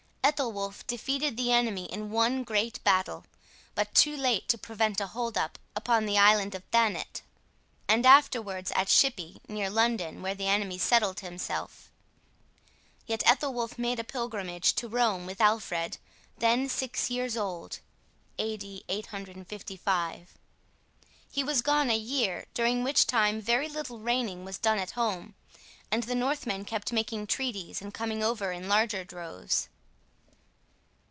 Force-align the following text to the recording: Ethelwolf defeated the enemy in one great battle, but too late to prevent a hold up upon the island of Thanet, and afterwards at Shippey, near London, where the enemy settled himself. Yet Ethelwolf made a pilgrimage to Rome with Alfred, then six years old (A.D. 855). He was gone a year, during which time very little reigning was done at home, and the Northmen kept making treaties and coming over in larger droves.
Ethelwolf 0.23 0.87
defeated 0.87 1.35
the 1.35 1.51
enemy 1.51 1.85
in 1.85 2.09
one 2.09 2.45
great 2.45 2.81
battle, 2.85 3.25
but 3.75 3.93
too 3.93 4.15
late 4.15 4.47
to 4.47 4.57
prevent 4.57 5.01
a 5.01 5.07
hold 5.07 5.37
up 5.37 5.59
upon 5.75 6.05
the 6.05 6.17
island 6.17 6.55
of 6.55 6.63
Thanet, 6.71 7.21
and 7.89 8.05
afterwards 8.05 8.71
at 8.71 8.87
Shippey, 8.87 9.41
near 9.49 9.69
London, 9.69 10.21
where 10.21 10.33
the 10.33 10.47
enemy 10.47 10.77
settled 10.77 11.19
himself. 11.19 11.91
Yet 13.05 13.25
Ethelwolf 13.25 13.77
made 13.77 13.99
a 13.99 14.05
pilgrimage 14.05 14.71
to 14.75 14.87
Rome 14.87 15.25
with 15.25 15.41
Alfred, 15.41 15.97
then 16.37 16.69
six 16.69 17.09
years 17.09 17.35
old 17.35 17.79
(A.D. 18.39 18.85
855). 18.87 20.37
He 21.29 21.43
was 21.43 21.61
gone 21.61 21.89
a 21.89 21.97
year, 21.97 22.45
during 22.53 22.83
which 22.83 23.05
time 23.05 23.41
very 23.41 23.67
little 23.67 23.99
reigning 23.99 24.45
was 24.45 24.57
done 24.57 24.77
at 24.79 24.91
home, 24.91 25.35
and 25.91 26.03
the 26.03 26.15
Northmen 26.15 26.63
kept 26.63 26.93
making 26.93 27.27
treaties 27.27 27.81
and 27.81 27.93
coming 27.93 28.23
over 28.23 28.53
in 28.53 28.69
larger 28.69 29.03
droves. 29.03 29.67